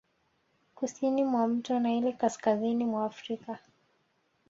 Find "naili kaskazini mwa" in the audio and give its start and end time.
1.79-3.05